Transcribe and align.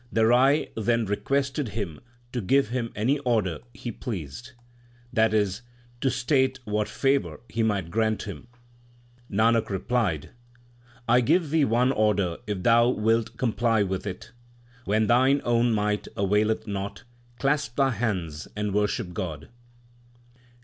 The 0.11 0.25
Rai 0.25 0.69
then 0.75 1.05
requested 1.05 1.69
him 1.77 1.99
to 2.31 2.41
give 2.41 2.69
him 2.69 2.91
any 2.95 3.19
order 3.19 3.59
he 3.71 3.91
pleased, 3.91 4.53
that 5.13 5.31
is, 5.31 5.61
to 5.99 6.09
state 6.09 6.59
what 6.65 6.89
favour 6.89 7.39
he 7.47 7.61
might 7.61 7.91
grant 7.91 8.23
him. 8.23 8.47
Nanak 9.29 9.69
replied: 9.69 10.31
LIFE 10.31 10.31
OF 10.31 10.47
GURU 10.47 10.57
NANAK 10.57 11.07
33 11.07 11.15
I 11.15 11.19
give 11.39 11.49
thee 11.51 11.65
one 11.65 11.91
order 11.91 12.37
if 12.47 12.63
thou 12.63 12.89
wilt 12.89 13.37
comply 13.37 13.83
with 13.83 14.07
it. 14.07 14.31
When 14.85 15.05
thine 15.05 15.39
own 15.43 15.71
might 15.71 16.07
availeth 16.17 16.65
not, 16.65 17.03
clasp 17.37 17.75
thy 17.75 17.91
hands 17.91 18.47
and 18.55 18.73
worship 18.73 19.13
God. 19.13 19.49